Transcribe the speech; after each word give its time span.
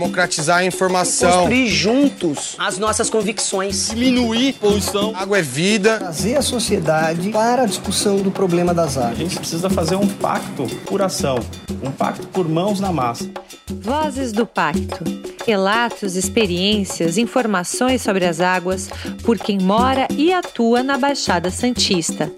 democratizar 0.00 0.58
a 0.58 0.64
informação, 0.64 1.30
construir 1.30 1.68
juntos 1.68 2.56
as 2.58 2.78
nossas 2.78 3.10
convicções, 3.10 3.90
diminuir 3.90 4.54
poluição, 4.54 5.12
água 5.14 5.38
é 5.38 5.42
vida, 5.42 5.98
trazer 5.98 6.36
a 6.36 6.42
sociedade 6.42 7.28
para 7.28 7.62
a 7.62 7.66
discussão 7.66 8.16
do 8.16 8.30
problema 8.30 8.72
das 8.72 8.96
águas. 8.96 9.10
A 9.10 9.14
gente 9.14 9.36
precisa 9.36 9.68
fazer 9.68 9.96
um 9.96 10.06
pacto 10.06 10.64
por 10.86 11.02
ação, 11.02 11.38
um 11.82 11.90
pacto 11.90 12.26
por 12.28 12.48
mãos 12.48 12.80
na 12.80 12.90
massa. 12.90 13.30
Vozes 13.68 14.32
do 14.32 14.46
Pacto. 14.46 15.04
Relatos, 15.46 16.16
experiências, 16.16 17.18
informações 17.18 18.02
sobre 18.02 18.24
as 18.24 18.40
águas 18.40 18.88
por 19.24 19.38
quem 19.38 19.58
mora 19.58 20.06
e 20.16 20.32
atua 20.32 20.82
na 20.82 20.96
Baixada 20.96 21.50
Santista. 21.50 22.30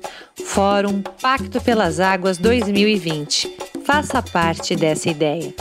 Fórum 0.45 1.03
Pacto 1.21 1.61
pelas 1.61 2.01
Águas 2.01 2.39
2020. 2.39 3.55
Faça 3.85 4.23
parte 4.23 4.75
dessa 4.75 5.11
ideia. 5.11 5.55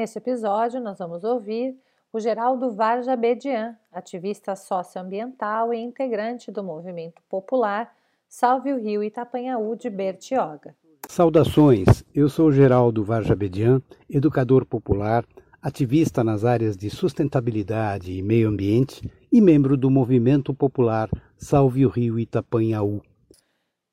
Neste 0.00 0.16
episódio, 0.16 0.80
nós 0.80 0.98
vamos 0.98 1.24
ouvir 1.24 1.78
o 2.10 2.18
Geraldo 2.18 2.72
Varja 2.72 3.14
Bedian, 3.14 3.76
ativista 3.92 4.56
socioambiental 4.56 5.74
e 5.74 5.78
integrante 5.78 6.50
do 6.50 6.64
movimento 6.64 7.20
popular 7.28 7.94
Salve 8.26 8.72
o 8.72 8.80
Rio 8.80 9.04
Itapanhaú 9.04 9.76
de 9.76 9.90
Bertioga. 9.90 10.74
Saudações, 11.06 12.02
eu 12.14 12.30
sou 12.30 12.50
Geraldo 12.50 13.04
Varja 13.04 13.36
Bedian, 13.36 13.82
educador 14.08 14.64
popular, 14.64 15.22
ativista 15.60 16.24
nas 16.24 16.46
áreas 16.46 16.78
de 16.78 16.88
sustentabilidade 16.88 18.10
e 18.10 18.22
meio 18.22 18.48
ambiente 18.48 19.06
e 19.30 19.38
membro 19.38 19.76
do 19.76 19.90
movimento 19.90 20.54
popular 20.54 21.10
Salve 21.36 21.84
o 21.84 21.90
Rio 21.90 22.18
Itapanhaú. 22.18 23.02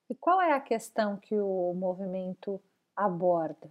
E 0.09 0.15
qual 0.15 0.41
é 0.41 0.53
a 0.53 0.61
questão 0.61 1.17
que 1.17 1.35
o 1.35 1.73
movimento 1.73 2.61
aborda? 2.95 3.69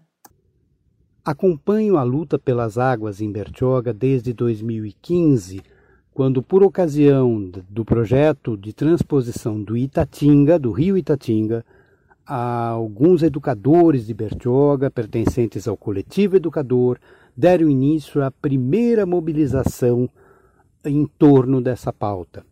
Acompanho 1.26 1.96
a 1.96 2.04
luta 2.04 2.38
pelas 2.38 2.78
águas 2.78 3.20
em 3.20 3.32
Bertioga 3.32 3.92
desde 3.92 4.32
2015, 4.32 5.60
quando, 6.14 6.40
por 6.40 6.62
ocasião 6.62 7.50
do 7.68 7.84
projeto 7.84 8.56
de 8.56 8.72
transposição 8.72 9.60
do 9.60 9.76
Itatinga, 9.76 10.56
do 10.56 10.70
rio 10.70 10.96
Itatinga, 10.96 11.66
alguns 12.24 13.24
educadores 13.24 14.06
de 14.06 14.14
Bertioga, 14.14 14.88
pertencentes 14.88 15.66
ao 15.66 15.76
coletivo 15.76 16.36
educador, 16.36 16.96
deram 17.36 17.68
início 17.68 18.22
à 18.22 18.30
primeira 18.30 19.04
mobilização 19.04 20.08
em 20.84 21.06
torno 21.18 21.60
dessa 21.60 21.92
pauta. 21.92 22.46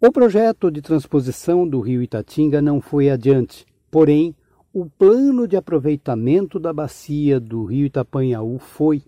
O 0.00 0.10
projeto 0.10 0.72
de 0.72 0.82
transposição 0.82 1.68
do 1.68 1.78
rio 1.78 2.02
Itatinga 2.02 2.60
não 2.60 2.80
foi 2.80 3.10
adiante, 3.10 3.64
porém, 3.92 4.34
o 4.72 4.86
plano 4.86 5.48
de 5.48 5.56
aproveitamento 5.56 6.60
da 6.60 6.72
bacia 6.72 7.40
do 7.40 7.64
rio 7.64 7.86
Itapanhaú 7.86 8.58
foi. 8.58 9.02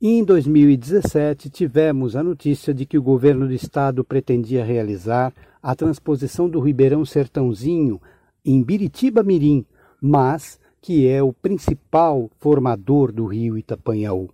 E 0.00 0.08
em 0.08 0.24
2017 0.24 1.48
tivemos 1.48 2.16
a 2.16 2.24
notícia 2.24 2.74
de 2.74 2.84
que 2.84 2.98
o 2.98 3.02
governo 3.02 3.46
do 3.46 3.52
estado 3.52 4.02
pretendia 4.02 4.64
realizar 4.64 5.32
a 5.62 5.76
transposição 5.76 6.48
do 6.48 6.58
Ribeirão 6.58 7.04
Sertãozinho 7.04 8.00
em 8.44 8.62
Biritiba 8.62 9.22
Mirim, 9.22 9.64
mas 10.00 10.58
que 10.80 11.06
é 11.06 11.22
o 11.22 11.32
principal 11.32 12.28
formador 12.38 13.12
do 13.12 13.26
rio 13.26 13.56
Itapanhaú. 13.56 14.28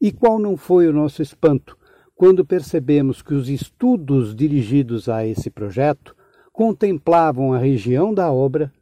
E 0.00 0.10
qual 0.10 0.40
não 0.40 0.56
foi 0.56 0.88
o 0.88 0.92
nosso 0.92 1.22
espanto 1.22 1.78
quando 2.16 2.44
percebemos 2.44 3.22
que 3.22 3.34
os 3.34 3.48
estudos 3.48 4.34
dirigidos 4.34 5.08
a 5.08 5.24
esse 5.24 5.50
projeto 5.50 6.16
contemplavam 6.52 7.52
a 7.52 7.58
região 7.58 8.12
da 8.12 8.32
obra, 8.32 8.72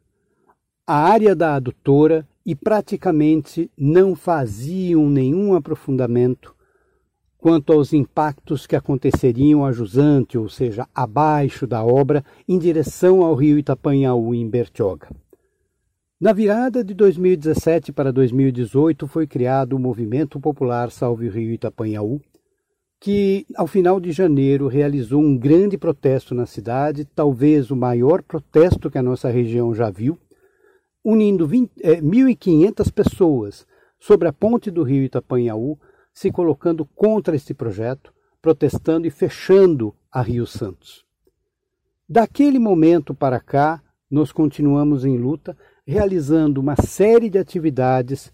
a 0.85 0.95
área 0.95 1.35
da 1.35 1.55
adutora 1.55 2.27
e 2.45 2.53
praticamente 2.53 3.71
não 3.77 4.15
faziam 4.15 5.09
nenhum 5.09 5.55
aprofundamento 5.55 6.53
quanto 7.37 7.73
aos 7.73 7.91
impactos 7.91 8.65
que 8.65 8.75
aconteceriam 8.75 9.65
a 9.65 9.71
jusante, 9.71 10.37
ou 10.37 10.47
seja, 10.47 10.87
abaixo 10.95 11.67
da 11.67 11.83
obra, 11.83 12.23
em 12.47 12.57
direção 12.57 13.21
ao 13.21 13.35
rio 13.35 13.57
Itapanhaú 13.57 14.33
em 14.33 14.49
Bertioga. 14.49 15.09
Na 16.19 16.31
virada 16.31 16.85
de 16.85 16.93
2017 16.93 17.91
para 17.91 18.13
2018 18.13 19.07
foi 19.07 19.27
criado 19.27 19.73
o 19.73 19.79
Movimento 19.79 20.39
Popular 20.39 20.89
Salve 20.89 21.27
o 21.27 21.31
Rio 21.31 21.51
Itapanhaú, 21.51 22.21
que, 22.97 23.45
ao 23.57 23.67
final 23.67 23.99
de 23.99 24.13
janeiro, 24.13 24.69
realizou 24.69 25.21
um 25.21 25.37
grande 25.37 25.77
protesto 25.77 26.33
na 26.33 26.45
cidade, 26.45 27.03
talvez 27.03 27.69
o 27.69 27.75
maior 27.75 28.23
protesto 28.23 28.89
que 28.89 28.97
a 28.97 29.03
nossa 29.03 29.29
região 29.29 29.75
já 29.75 29.89
viu, 29.89 30.17
unindo 31.03 31.47
20, 31.47 31.71
é, 31.81 32.01
1.500 32.01 32.91
pessoas 32.91 33.67
sobre 33.99 34.27
a 34.27 34.33
ponte 34.33 34.71
do 34.71 34.83
rio 34.83 35.03
Itapanhaú, 35.03 35.77
se 36.13 36.31
colocando 36.31 36.85
contra 36.85 37.35
este 37.35 37.53
projeto, 37.53 38.13
protestando 38.41 39.07
e 39.07 39.09
fechando 39.09 39.95
a 40.11 40.21
Rio 40.21 40.45
Santos. 40.45 41.05
Daquele 42.07 42.59
momento 42.59 43.13
para 43.13 43.39
cá, 43.39 43.81
nós 44.09 44.31
continuamos 44.31 45.05
em 45.05 45.17
luta, 45.17 45.57
realizando 45.87 46.61
uma 46.61 46.75
série 46.75 47.29
de 47.29 47.39
atividades 47.39 48.31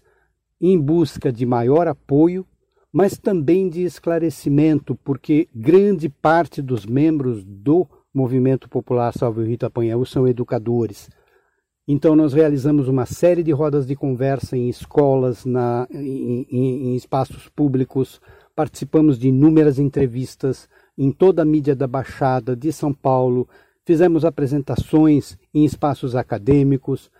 em 0.60 0.78
busca 0.78 1.32
de 1.32 1.46
maior 1.46 1.88
apoio 1.88 2.46
mas 2.92 3.16
também 3.16 3.68
de 3.68 3.82
esclarecimento, 3.82 4.94
porque 4.96 5.48
grande 5.54 6.08
parte 6.08 6.60
dos 6.60 6.84
membros 6.84 7.44
do 7.44 7.86
Movimento 8.12 8.68
Popular 8.68 9.12
Salve 9.12 9.42
o 9.42 9.44
Rita 9.44 9.66
Apanhaú 9.66 10.04
são 10.04 10.26
educadores. 10.26 11.08
Então 11.92 12.14
nós 12.14 12.32
realizamos 12.32 12.86
uma 12.86 13.04
série 13.04 13.42
de 13.42 13.50
rodas 13.50 13.84
de 13.84 13.96
conversa 13.96 14.56
em 14.56 14.68
escolas, 14.68 15.44
na, 15.44 15.88
em, 15.90 16.46
em, 16.48 16.90
em 16.90 16.94
espaços 16.94 17.48
públicos, 17.48 18.20
participamos 18.54 19.18
de 19.18 19.26
inúmeras 19.26 19.76
entrevistas 19.76 20.68
em 20.96 21.10
toda 21.10 21.42
a 21.42 21.44
mídia 21.44 21.74
da 21.74 21.88
Baixada 21.88 22.54
de 22.54 22.72
São 22.72 22.94
Paulo, 22.94 23.48
fizemos 23.84 24.24
apresentações 24.24 25.36
em 25.52 25.64
espaços 25.64 26.14
acadêmicos, 26.14 27.10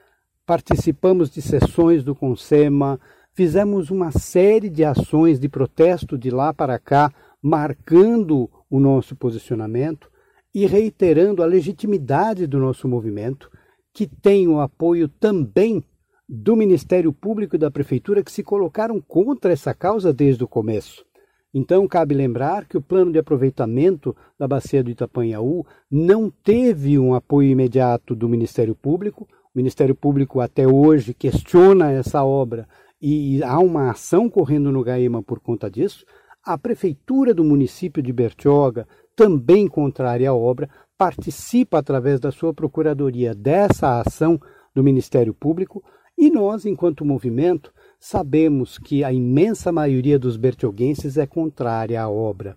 participamos 0.47 1.31
de 1.33 1.43
sessões 1.43 2.05
do 2.05 2.15
Consema, 2.15 3.01
fizemos 3.33 3.91
uma 3.91 4.13
série 4.13 4.71
de 4.71 4.85
ações 4.85 5.41
de 5.41 5.49
protesto 5.49 6.17
de 6.17 6.31
lá 6.31 6.55
para 6.55 6.79
cá, 6.79 7.13
marcando 7.43 8.49
o 8.71 8.79
nosso 8.79 9.17
posicionamento 9.17 10.09
e 10.55 10.65
reiterando 10.65 11.43
a 11.43 11.47
legitimidade 11.47 12.47
do 12.47 12.61
nosso 12.61 12.87
movimento, 12.87 13.51
que 13.93 14.07
tem 14.07 14.49
o 14.49 14.61
apoio 14.61 15.09
também 15.09 15.85
do 16.29 16.55
Ministério 16.55 17.13
Público 17.13 17.57
e 17.57 17.59
da 17.59 17.71
Prefeitura, 17.71 18.23
que 18.23 18.31
se 18.31 18.43
colocaram 18.43 19.01
contra 19.01 19.53
essa 19.53 19.75
causa 19.75 20.13
desde 20.13 20.45
o 20.45 20.49
começo. 20.49 21.05
Então, 21.53 21.89
cabe 21.89 22.15
lembrar 22.15 22.67
que 22.67 22.77
o 22.77 22.81
plano 22.81 23.11
de 23.11 23.19
aproveitamento 23.19 24.17
da 24.39 24.47
bacia 24.47 24.85
do 24.85 24.91
Itapanhaú 24.91 25.67
não 25.91 26.31
teve 26.31 26.97
um 26.97 27.15
apoio 27.15 27.51
imediato 27.51 28.15
do 28.15 28.29
Ministério 28.29 28.77
Público. 28.77 29.27
O 29.53 29.59
Ministério 29.59 29.95
Público, 29.97 30.41
até 30.41 30.69
hoje, 30.69 31.13
questiona 31.13 31.91
essa 31.91 32.23
obra 32.23 32.69
e 33.03 33.43
há 33.43 33.59
uma 33.59 33.91
ação 33.91 34.29
correndo 34.29 34.71
no 34.71 34.85
GAEMA 34.85 35.23
por 35.23 35.41
conta 35.41 35.69
disso, 35.69 36.05
a 36.45 36.57
prefeitura 36.57 37.35
do 37.35 37.43
município 37.43 38.03
de 38.03 38.13
Bertioga, 38.13 38.87
também 39.17 39.67
contrária 39.67 40.31
à 40.31 40.35
obra, 40.35 40.69
participa 41.01 41.79
através 41.79 42.21
da 42.21 42.31
sua 42.31 42.53
procuradoria 42.53 43.35
dessa 43.35 44.01
ação 44.01 44.39
do 44.75 44.85
Ministério 44.85 45.33
Público 45.33 45.83
e 46.19 46.29
nós, 46.29 46.67
enquanto 46.67 47.07
movimento, 47.07 47.73
sabemos 47.99 48.77
que 48.77 49.03
a 49.03 49.11
imensa 49.11 49.73
maioria 49.73 50.19
dos 50.19 50.37
bertioguenses 50.37 51.17
é 51.17 51.27
contrária 51.27 52.03
à 52.03 52.07
obra. 52.07 52.55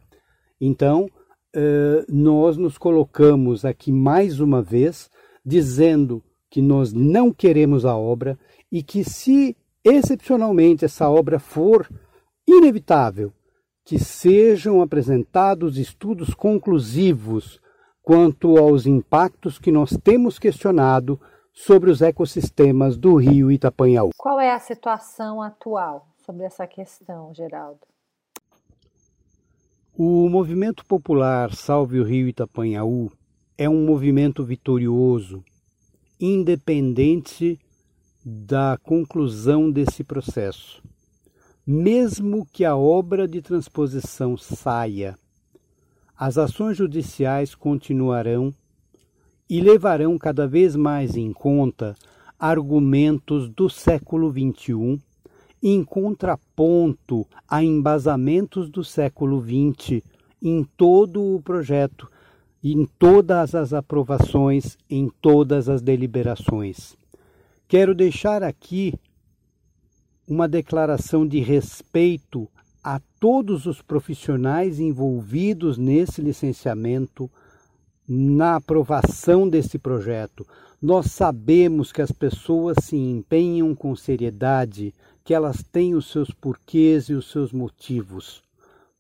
Então, 0.60 1.08
nós 2.10 2.58
nos 2.58 2.78
colocamos 2.78 3.64
aqui 3.64 3.94
mais 3.94 4.42
uma 4.42 4.62
vez 4.62 5.10
dizendo 5.46 6.22
que 6.52 6.62
nós 6.62 6.92
não 6.92 7.32
queremos 7.32 7.86
a 7.86 7.96
obra 7.96 8.38
e 8.70 8.84
que 8.84 9.06
se 9.06 9.56
excepcionalmente 9.86 10.84
essa 10.84 11.10
obra 11.10 11.40
for 11.40 11.90
inevitável, 12.46 13.32
que 13.86 13.98
sejam 13.98 14.82
apresentados 14.82 15.78
estudos 15.78 16.34
conclusivos 16.34 17.63
quanto 18.04 18.58
aos 18.58 18.86
impactos 18.86 19.58
que 19.58 19.72
nós 19.72 19.98
temos 20.04 20.38
questionado 20.38 21.20
sobre 21.54 21.90
os 21.90 22.02
ecossistemas 22.02 22.98
do 22.98 23.16
rio 23.16 23.50
Itapanhaú. 23.50 24.10
Qual 24.18 24.40
é 24.40 24.52
a 24.52 24.60
situação 24.60 25.42
atual 25.42 26.08
sobre 26.26 26.44
essa 26.44 26.68
questão, 26.68 27.34
Geraldo? 27.34 27.80
O 29.96 30.28
movimento 30.28 30.84
popular 30.86 31.54
Salve 31.54 32.00
o 32.00 32.04
Rio 32.04 32.28
Itapanhaú 32.28 33.12
é 33.56 33.70
um 33.70 33.86
movimento 33.86 34.44
vitorioso, 34.44 35.44
independente 36.20 37.60
da 38.26 38.78
conclusão 38.82 39.70
desse 39.70 40.04
processo. 40.04 40.82
Mesmo 41.66 42.46
que 42.46 42.66
a 42.66 42.76
obra 42.76 43.28
de 43.28 43.42
transposição 43.42 44.36
saia, 44.36 45.16
as 46.18 46.38
ações 46.38 46.78
judiciais 46.78 47.56
continuarão 47.56 48.54
e 49.50 49.60
levarão 49.62 50.18
cada 50.18 50.48
vez 50.48 50.76
mais 50.76 51.16
em 51.16 51.32
conta 51.34 51.96
argumentos 52.40 53.50
do 53.50 53.70
século 53.70 54.32
XXI 54.32 55.00
em 55.64 55.82
contraponto 55.82 57.26
a 57.48 57.64
embasamentos 57.64 58.70
do 58.70 58.84
século 58.84 59.42
XX 59.42 60.02
em 60.42 60.62
todo 60.76 61.36
o 61.36 61.42
projeto, 61.42 62.12
em 62.62 62.86
todas 63.00 63.56
as 63.56 63.72
aprovações, 63.72 64.78
em 64.90 65.10
todas 65.22 65.70
as 65.70 65.82
deliberações. 65.82 66.98
Quero 67.66 67.96
deixar 67.96 68.44
aqui 68.44 68.94
uma 70.28 70.50
declaração 70.50 71.26
de 71.26 71.40
respeito 71.40 72.50
a 72.84 73.00
todos 73.18 73.66
os 73.66 73.82
profissionais 73.82 74.78
envolvidos 74.78 75.78
nesse 75.78 76.22
licenciamento, 76.22 77.32
na 78.06 78.58
aprovação 78.58 79.48
desse 79.48 79.80
projeto. 79.80 80.46
Nós 80.82 81.06
sabemos 81.06 81.94
que 81.94 82.02
as 82.02 82.12
pessoas 82.12 82.76
se 82.82 82.98
empenham 82.98 83.74
com 83.74 83.96
seriedade, 83.96 84.94
que 85.24 85.34
elas 85.34 85.64
têm 85.64 85.96
os 85.96 86.12
seus 86.12 86.30
porquês 86.32 87.06
e 87.06 87.14
os 87.14 87.32
seus 87.32 87.54
motivos. 87.54 88.44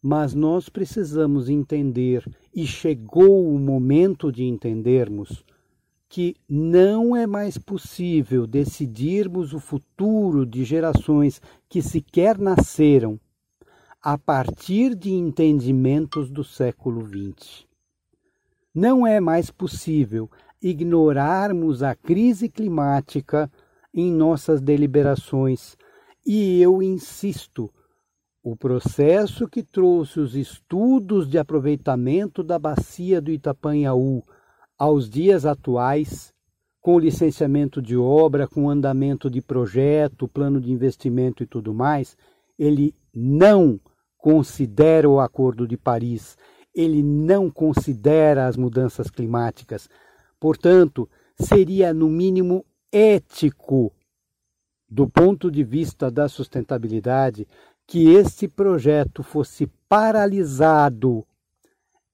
Mas 0.02 0.34
nós 0.34 0.70
precisamos 0.70 1.50
entender, 1.50 2.26
e 2.56 2.66
chegou 2.66 3.54
o 3.54 3.60
momento 3.60 4.32
de 4.32 4.46
entendermos, 4.46 5.44
que 6.08 6.36
não 6.48 7.16
é 7.16 7.28
mais 7.28 7.58
possível 7.58 8.48
decidirmos 8.48 9.52
o 9.52 9.60
futuro 9.60 10.46
de 10.46 10.64
gerações 10.64 11.42
que 11.68 11.82
sequer 11.82 12.38
nasceram 12.38 13.20
a 14.04 14.18
partir 14.18 14.96
de 14.96 15.14
entendimentos 15.14 16.30
do 16.30 16.44
século 16.44 17.08
XX. 17.08 17.66
Não 18.76 19.08
é 19.08 19.22
mais 19.22 19.50
possível 19.50 20.30
ignorarmos 20.62 21.82
a 21.82 21.96
crise 21.96 22.50
climática 22.50 23.50
em 23.94 24.12
nossas 24.12 24.60
deliberações, 24.60 25.78
e 26.26 26.62
eu 26.62 26.84
insisto, 26.84 27.72
o 28.44 28.58
processo 28.58 29.48
que 29.48 29.64
trouxe 29.64 30.20
os 30.20 30.36
estudos 30.36 31.30
de 31.30 31.38
aproveitamento 31.38 32.44
da 32.44 32.60
bacia 32.60 33.22
do 33.22 33.32
Itapanhaú 33.32 34.22
aos 34.78 35.10
dias 35.10 35.46
atuais, 35.46 36.34
com 36.82 37.00
licenciamento 37.00 37.82
de 37.82 37.96
obra, 37.96 38.50
com 38.50 38.70
andamento 38.70 39.30
de 39.30 39.42
projeto, 39.42 40.28
plano 40.28 40.60
de 40.60 40.74
investimento 40.74 41.42
e 41.42 41.46
tudo 41.48 41.74
mais, 41.74 42.18
ele 42.60 42.94
não 43.14 43.80
considera 44.24 45.10
o 45.10 45.20
Acordo 45.20 45.68
de 45.68 45.76
Paris, 45.76 46.38
ele 46.74 47.04
não 47.04 47.52
considera 47.52 48.48
as 48.48 48.56
mudanças 48.56 49.10
climáticas. 49.10 49.90
Portanto, 50.40 51.10
seria 51.38 51.94
no 51.94 52.10
mínimo 52.10 52.66
ético, 52.90 53.92
do 54.88 55.10
ponto 55.10 55.52
de 55.52 55.62
vista 55.62 56.10
da 56.10 56.30
sustentabilidade, 56.30 57.46
que 57.86 58.12
este 58.12 58.48
projeto 58.48 59.24
fosse 59.24 59.68
paralisado 59.90 61.28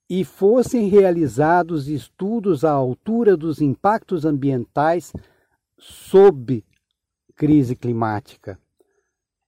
e 0.09 0.25
fossem 0.25 0.89
realizados 0.89 1.88
estudos 1.88 2.65
à 2.65 2.71
altura 2.71 3.38
dos 3.38 3.61
impactos 3.61 4.25
ambientais 4.25 5.13
sob 5.77 6.65
crise 7.35 7.75
climática. 7.75 8.57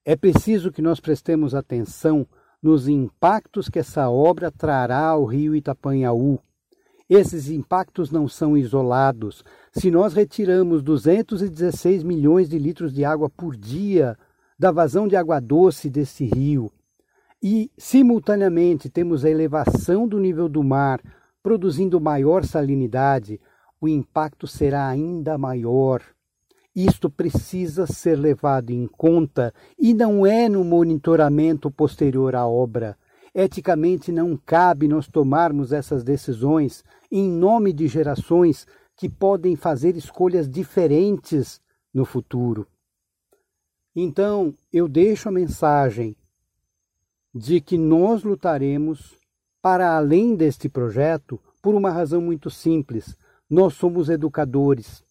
É 0.06 0.16
preciso 0.16 0.72
que 0.72 0.84
nós 0.84 1.00
prestemos 1.00 1.56
atenção 1.56 2.28
nos 2.62 2.88
impactos 2.88 3.70
que 3.70 3.80
essa 3.80 4.10
obra 4.10 4.52
trará 4.52 5.08
ao 5.08 5.26
rio 5.26 5.56
Itapanhaú. 5.56 6.40
Esses 7.10 7.50
impactos 7.50 8.12
não 8.12 8.28
são 8.28 8.56
isolados. 8.56 9.44
Se 9.74 9.92
nós 9.92 10.14
retiramos 10.14 10.82
216 10.82 12.04
milhões 12.04 12.48
de 12.48 12.58
litros 12.58 12.94
de 12.94 13.04
água 13.04 13.30
por 13.30 13.56
dia 13.56 14.18
da 14.58 14.72
vazão 14.72 15.08
de 15.08 15.16
água 15.16 15.40
doce 15.40 15.90
desse 15.90 16.26
rio, 16.26 16.72
e, 17.44 17.72
simultaneamente, 17.76 18.88
temos 18.88 19.26
a 19.26 19.30
elevação 19.30 20.08
do 20.08 20.20
nível 20.20 20.48
do 20.48 20.64
mar, 20.64 21.02
produzindo 21.42 22.00
maior 22.00 22.46
salinidade, 22.46 23.42
o 23.80 23.88
impacto 23.88 24.46
será 24.46 24.88
ainda 24.88 25.40
maior. 25.40 26.04
Isto 26.76 27.10
precisa 27.10 27.86
ser 27.86 28.16
levado 28.16 28.70
em 28.70 28.88
conta 28.88 29.54
e 29.78 29.94
não 29.94 30.26
é 30.26 30.48
no 30.48 30.64
monitoramento 30.64 31.70
posterior 31.70 32.34
à 32.34 32.48
obra. 32.48 32.98
Eticamente 33.36 34.12
não 34.12 34.38
cabe 34.38 34.88
nós 34.88 35.08
tomarmos 35.08 35.74
essas 35.74 36.04
decisões 36.04 36.84
em 37.12 37.30
nome 37.30 37.74
de 37.74 37.88
gerações 37.88 38.66
que 38.96 39.10
podem 39.10 39.56
fazer 39.56 39.98
escolhas 39.98 40.50
diferentes 40.50 41.62
no 41.94 42.06
futuro. 42.06 42.68
Então, 43.94 44.56
eu 44.72 44.88
deixo 44.88 45.28
a 45.28 45.32
mensagem 45.32 46.16
de 47.34 47.60
que 47.60 47.78
nós 47.78 48.24
lutaremos 48.24 49.18
para 49.62 49.96
além 49.96 50.36
deste 50.36 50.70
projeto 50.70 51.40
por 51.62 51.76
uma 51.76 51.92
razão 51.92 52.22
muito 52.22 52.50
simples. 52.50 53.18
Nós 53.50 53.74
somos 53.74 54.10
educadores. 54.10 55.04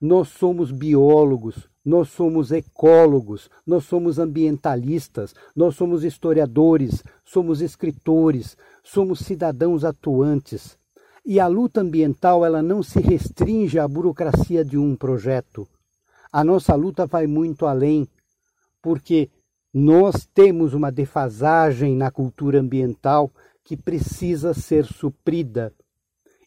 Nós 0.00 0.28
somos 0.28 0.70
biólogos, 0.70 1.68
nós 1.82 2.08
somos 2.08 2.50
ecólogos, 2.50 3.48
nós 3.66 3.84
somos 3.84 4.18
ambientalistas, 4.18 5.34
nós 5.54 5.76
somos 5.76 6.04
historiadores, 6.04 7.02
somos 7.24 7.60
escritores, 7.62 8.56
somos 8.82 9.20
cidadãos 9.20 9.84
atuantes. 9.84 10.76
E 11.24 11.40
a 11.40 11.46
luta 11.46 11.80
ambiental 11.80 12.44
ela 12.44 12.62
não 12.62 12.82
se 12.82 13.00
restringe 13.00 13.78
à 13.78 13.88
burocracia 13.88 14.64
de 14.64 14.76
um 14.76 14.94
projeto. 14.94 15.66
A 16.30 16.44
nossa 16.44 16.74
luta 16.74 17.06
vai 17.06 17.26
muito 17.26 17.66
além, 17.66 18.06
porque 18.82 19.30
nós 19.72 20.28
temos 20.34 20.74
uma 20.74 20.92
defasagem 20.92 21.96
na 21.96 22.10
cultura 22.10 22.60
ambiental 22.60 23.30
que 23.64 23.76
precisa 23.76 24.52
ser 24.52 24.84
suprida. 24.84 25.72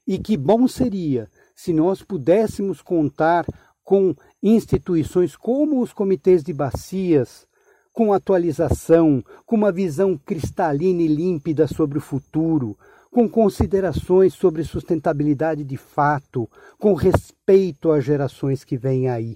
E 0.06 0.18
que 0.18 0.36
bom 0.36 0.68
seria 0.68 1.30
se 1.60 1.74
nós 1.74 2.02
pudéssemos 2.02 2.82
contar 2.82 3.46
com 3.84 4.16
instituições 4.42 5.36
como 5.36 5.82
os 5.82 5.92
comitês 5.92 6.42
de 6.42 6.54
bacias, 6.54 7.46
com 7.92 8.14
atualização, 8.14 9.22
com 9.46 9.58
uma 9.58 9.70
visão 9.70 10.18
cristalina 10.18 11.02
e 11.02 11.08
límpida 11.08 11.68
sobre 11.68 11.98
o 11.98 12.02
futuro, 12.02 12.78
com 13.12 13.28
considerações 13.28 14.34
sobre 14.34 14.64
sustentabilidade 14.64 15.66
de 15.66 15.76
fato, 15.76 16.50
com 16.78 16.94
respeito 16.94 17.92
às 17.92 18.06
gerações 18.06 18.64
que 18.64 18.78
vêm 18.78 19.10
aí. 19.10 19.36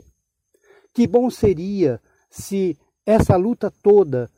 Que 0.93 1.05
bom 1.05 1.29
seria 1.29 1.99
se 2.29 2.77
essa 3.05 3.35
luta 3.35 3.69
toda 3.83 4.29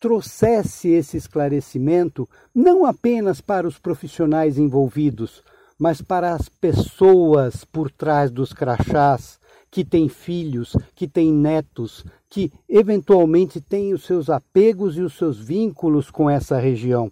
trouxesse 0.00 0.88
esse 0.88 1.18
esclarecimento 1.18 2.26
não 2.54 2.86
apenas 2.86 3.42
para 3.42 3.68
os 3.68 3.78
profissionais 3.78 4.56
envolvidos, 4.56 5.42
mas 5.78 6.00
para 6.00 6.34
as 6.34 6.48
pessoas 6.48 7.64
por 7.64 7.90
trás 7.90 8.30
dos 8.30 8.52
crachás, 8.52 9.38
que 9.70 9.84
têm 9.84 10.08
filhos, 10.08 10.76
que 10.94 11.08
têm 11.08 11.32
netos, 11.32 12.04
que 12.30 12.52
eventualmente 12.68 13.60
têm 13.60 13.92
os 13.92 14.04
seus 14.04 14.30
apegos 14.30 14.96
e 14.96 15.02
os 15.02 15.14
seus 15.14 15.38
vínculos 15.38 16.12
com 16.12 16.30
essa 16.30 16.58
região. 16.58 17.10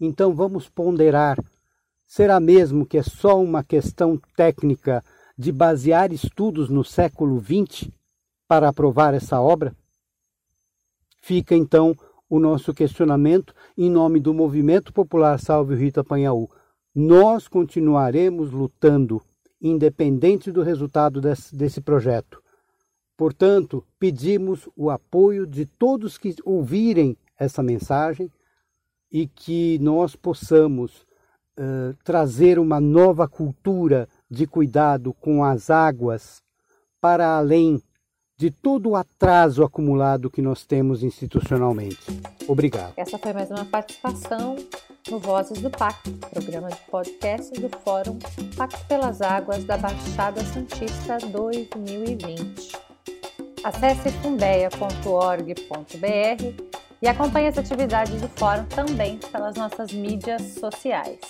Então 0.00 0.34
vamos 0.34 0.68
ponderar: 0.68 1.38
será 2.04 2.40
mesmo 2.40 2.84
que 2.84 2.98
é 2.98 3.04
só 3.04 3.40
uma 3.40 3.62
questão 3.62 4.20
técnica 4.36 5.04
de 5.38 5.52
basear 5.52 6.12
estudos 6.12 6.68
no 6.68 6.82
século 6.82 7.40
XX 7.40 7.88
para 8.48 8.68
aprovar 8.68 9.14
essa 9.14 9.40
obra? 9.40 9.72
Fica 11.20 11.54
então 11.54 11.96
o 12.28 12.40
nosso 12.40 12.74
questionamento 12.74 13.54
em 13.78 13.88
nome 13.88 14.18
do 14.18 14.34
Movimento 14.34 14.92
Popular 14.92 15.38
Salve 15.38 15.74
o 15.74 15.76
Rito 15.76 16.00
Apanhaú 16.00 16.50
nós 16.94 17.46
continuaremos 17.46 18.50
lutando, 18.50 19.22
independente 19.60 20.50
do 20.50 20.62
resultado 20.62 21.20
desse, 21.20 21.54
desse 21.54 21.80
projeto. 21.80 22.42
Portanto, 23.16 23.84
pedimos 23.98 24.68
o 24.74 24.90
apoio 24.90 25.46
de 25.46 25.66
todos 25.66 26.16
que 26.16 26.34
ouvirem 26.44 27.16
essa 27.38 27.62
mensagem 27.62 28.30
e 29.12 29.26
que 29.26 29.78
nós 29.80 30.16
possamos 30.16 31.02
uh, 31.58 31.94
trazer 32.02 32.58
uma 32.58 32.80
nova 32.80 33.28
cultura 33.28 34.08
de 34.30 34.46
cuidado 34.46 35.12
com 35.12 35.44
as 35.44 35.68
águas 35.68 36.42
para 37.00 37.36
além 37.36 37.82
de 38.40 38.50
todo 38.50 38.88
o 38.88 38.96
atraso 38.96 39.62
acumulado 39.62 40.30
que 40.30 40.40
nós 40.40 40.64
temos 40.64 41.02
institucionalmente. 41.02 41.98
Obrigado. 42.48 42.94
Essa 42.96 43.18
foi 43.18 43.34
mais 43.34 43.50
uma 43.50 43.66
participação 43.66 44.56
no 45.10 45.18
Vozes 45.18 45.60
do 45.60 45.68
Pacto, 45.68 46.10
programa 46.30 46.70
de 46.70 46.80
podcast 46.90 47.52
do 47.60 47.68
Fórum 47.80 48.18
Pacto 48.56 48.82
pelas 48.86 49.20
Águas 49.20 49.62
da 49.64 49.76
Baixada 49.76 50.42
Santista 50.42 51.18
2020. 51.18 52.72
Acesse 53.62 54.10
fundeia.org.br 54.22 54.80
e 57.02 57.08
acompanhe 57.08 57.48
as 57.48 57.58
atividades 57.58 58.22
do 58.22 58.28
Fórum 58.28 58.64
também 58.64 59.18
pelas 59.30 59.54
nossas 59.54 59.92
mídias 59.92 60.40
sociais. 60.54 61.20